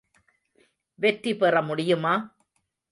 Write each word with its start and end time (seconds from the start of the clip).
வெற்றி 0.99 1.33
பெற 1.35 1.61
முடியுமா? 1.61 2.15